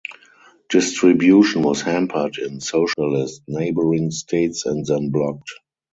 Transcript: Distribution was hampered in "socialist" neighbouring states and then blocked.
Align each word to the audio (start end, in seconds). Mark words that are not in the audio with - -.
Distribution 0.69 1.61
was 1.61 1.83
hampered 1.83 2.39
in 2.39 2.59
"socialist" 2.59 3.43
neighbouring 3.47 4.09
states 4.09 4.65
and 4.65 4.83
then 4.83 5.11
blocked. 5.11 5.51